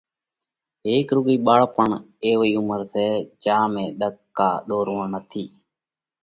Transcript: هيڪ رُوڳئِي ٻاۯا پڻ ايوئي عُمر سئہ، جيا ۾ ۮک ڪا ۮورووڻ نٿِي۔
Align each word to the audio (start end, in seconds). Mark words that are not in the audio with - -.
هيڪ 0.87 1.07
رُوڳئِي 1.15 1.37
ٻاۯا 1.45 1.67
پڻ 1.75 1.89
ايوئي 2.23 2.51
عُمر 2.59 2.81
سئہ، 2.93 3.07
جيا 3.43 3.57
۾ 3.73 3.83
ۮک 3.99 4.15
ڪا 4.37 4.49
ۮورووڻ 4.67 5.07
نٿِي۔ 5.13 5.43